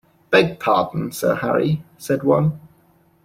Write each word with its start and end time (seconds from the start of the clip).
“Beg 0.31 0.59
pardon, 0.59 1.11
Sir 1.11 1.35
Harry,” 1.35 1.83
said 1.99 2.23
one. 2.23 2.59